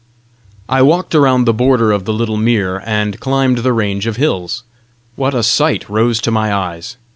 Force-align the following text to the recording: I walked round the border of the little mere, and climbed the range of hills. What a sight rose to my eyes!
I 0.67 0.81
walked 0.81 1.13
round 1.13 1.45
the 1.45 1.53
border 1.53 1.91
of 1.91 2.05
the 2.05 2.11
little 2.11 2.35
mere, 2.35 2.79
and 2.87 3.19
climbed 3.19 3.59
the 3.59 3.71
range 3.71 4.07
of 4.07 4.15
hills. 4.15 4.63
What 5.15 5.35
a 5.35 5.43
sight 5.43 5.87
rose 5.87 6.19
to 6.21 6.31
my 6.31 6.51
eyes! 6.51 6.97